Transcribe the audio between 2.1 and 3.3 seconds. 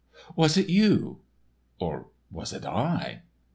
was it I?